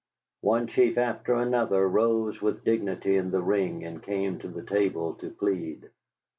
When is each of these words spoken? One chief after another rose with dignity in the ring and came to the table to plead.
One 0.39 0.65
chief 0.65 0.97
after 0.97 1.35
another 1.35 1.87
rose 1.87 2.41
with 2.41 2.63
dignity 2.63 3.17
in 3.17 3.29
the 3.29 3.39
ring 3.43 3.83
and 3.83 4.01
came 4.01 4.39
to 4.39 4.47
the 4.47 4.63
table 4.63 5.13
to 5.21 5.29
plead. 5.29 5.91